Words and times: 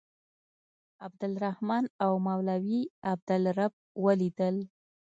عبدالرحمن 1.03 1.83
او 2.03 2.11
مولوي 2.27 2.81
عبدالرب 3.11 3.71
ولیدل. 4.03 4.55